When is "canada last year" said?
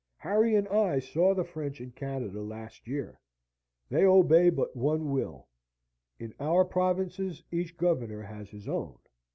1.91-3.19